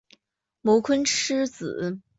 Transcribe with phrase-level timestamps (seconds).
[0.63, 2.01] 茅坤之子。